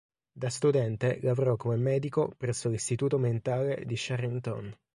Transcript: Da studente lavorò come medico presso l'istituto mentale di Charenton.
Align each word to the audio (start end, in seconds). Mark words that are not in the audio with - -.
Da 0.31 0.49
studente 0.49 1.19
lavorò 1.21 1.55
come 1.57 1.75
medico 1.75 2.33
presso 2.35 2.69
l'istituto 2.69 3.19
mentale 3.19 3.83
di 3.85 3.93
Charenton. 3.95 4.75